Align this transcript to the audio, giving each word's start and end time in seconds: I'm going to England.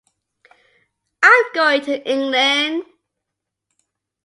I'm 1.21 1.43
going 1.53 1.81
to 1.83 2.01
England. 2.11 2.85